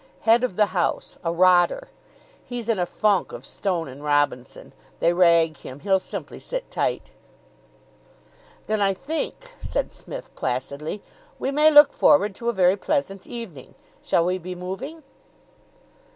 [0.21, 1.89] "Head of the house a rotter.
[2.43, 7.11] He's in a funk of Stone and Robinson; they rag him; he'll simply sit tight."
[8.65, 11.03] "Then I think," said Psmith placidly,
[11.37, 13.75] "we may look forward to a very pleasant evening.
[14.01, 15.03] Shall we be moving?"